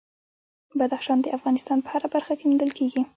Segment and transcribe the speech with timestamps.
[0.79, 3.01] بدخشان د افغانستان په هره برخه کې موندل کېږي.